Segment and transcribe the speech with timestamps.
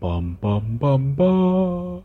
[0.00, 2.00] Pam pam pam pam.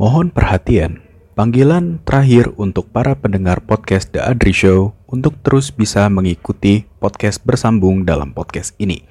[0.00, 1.04] Mohon perhatian.
[1.36, 8.08] Panggilan terakhir untuk para pendengar podcast The Adri Show untuk terus bisa mengikuti podcast bersambung
[8.08, 9.04] dalam podcast ini.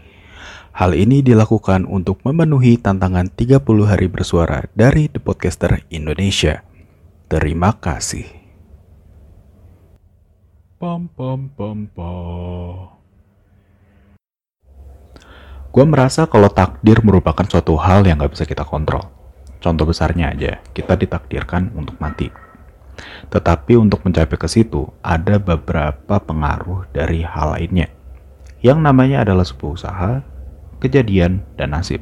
[0.74, 6.66] Hal ini dilakukan untuk memenuhi tantangan 30 hari bersuara dari The Podcaster Indonesia.
[7.30, 8.26] Terima kasih.
[10.82, 12.75] Pam pam pam pam.
[15.76, 19.12] Gue merasa kalau takdir merupakan suatu hal yang gak bisa kita kontrol.
[19.60, 22.32] Contoh besarnya aja, kita ditakdirkan untuk mati.
[23.28, 27.92] Tetapi untuk mencapai ke situ, ada beberapa pengaruh dari hal lainnya.
[28.64, 30.12] Yang namanya adalah sebuah usaha,
[30.80, 32.00] kejadian, dan nasib.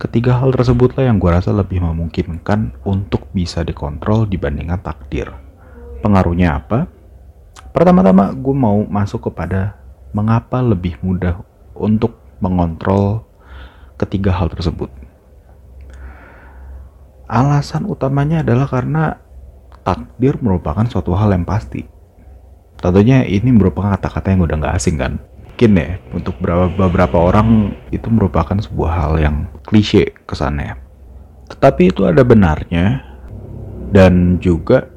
[0.00, 5.28] Ketiga hal tersebutlah yang gue rasa lebih memungkinkan untuk bisa dikontrol dibandingkan takdir.
[6.00, 6.88] Pengaruhnya apa?
[7.76, 9.76] Pertama-tama gue mau masuk kepada
[10.16, 11.44] mengapa lebih mudah
[11.76, 13.22] untuk mengontrol
[13.94, 14.90] ketiga hal tersebut.
[17.30, 19.16] Alasan utamanya adalah karena
[19.86, 21.86] takdir merupakan suatu hal yang pasti.
[22.82, 25.22] Tentunya ini merupakan kata-kata yang udah nggak asing kan.
[25.52, 30.74] Mungkin ya, untuk beberapa, orang itu merupakan sebuah hal yang klise kesannya.
[31.46, 33.06] Tetapi itu ada benarnya
[33.94, 34.90] dan juga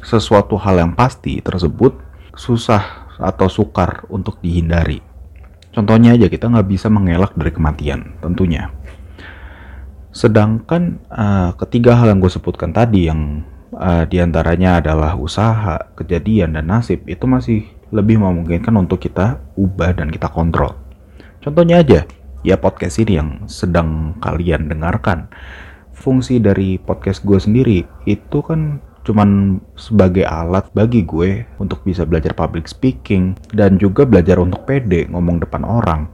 [0.00, 2.00] sesuatu hal yang pasti tersebut
[2.32, 5.04] susah atau sukar untuk dihindari.
[5.74, 8.70] Contohnya aja kita nggak bisa mengelak dari kematian tentunya.
[10.14, 13.42] Sedangkan uh, ketiga hal yang gue sebutkan tadi yang
[13.74, 19.98] uh, di antaranya adalah usaha, kejadian, dan nasib itu masih lebih memungkinkan untuk kita ubah
[19.98, 20.78] dan kita kontrol.
[21.42, 22.06] Contohnya aja,
[22.46, 25.26] ya podcast ini yang sedang kalian dengarkan.
[25.94, 32.32] Fungsi dari podcast gue sendiri itu kan cuman sebagai alat bagi gue untuk bisa belajar
[32.32, 36.08] public speaking dan juga belajar untuk pede ngomong depan orang.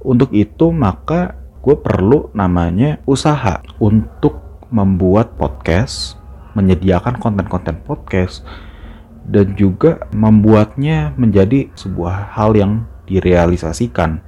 [0.00, 6.16] Untuk itu maka gue perlu namanya usaha untuk membuat podcast,
[6.56, 8.42] menyediakan konten-konten podcast,
[9.28, 14.24] dan juga membuatnya menjadi sebuah hal yang direalisasikan.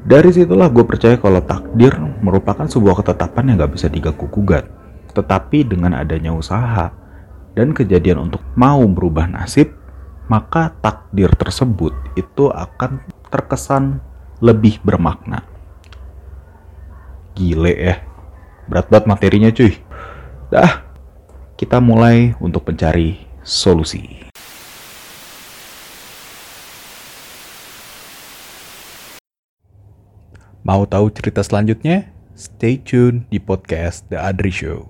[0.00, 1.92] Dari situlah gue percaya kalau takdir
[2.24, 4.64] merupakan sebuah ketetapan yang gak bisa diganggu-gugat.
[5.12, 6.99] Tetapi dengan adanya usaha
[7.54, 9.74] dan kejadian untuk mau berubah nasib,
[10.30, 13.98] maka takdir tersebut itu akan terkesan
[14.38, 15.42] lebih bermakna.
[17.34, 17.96] Gile ya.
[18.70, 19.74] Berat banget materinya cuy.
[20.50, 20.86] Dah,
[21.58, 24.22] kita mulai untuk mencari solusi.
[30.60, 32.12] Mau tahu cerita selanjutnya?
[32.36, 34.89] Stay tune di podcast The Adri Show.